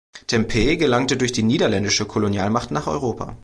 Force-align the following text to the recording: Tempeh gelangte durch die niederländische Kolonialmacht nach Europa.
Tempeh 0.25 0.77
gelangte 0.79 1.15
durch 1.15 1.31
die 1.31 1.43
niederländische 1.43 2.05
Kolonialmacht 2.07 2.71
nach 2.71 2.87
Europa. 2.87 3.37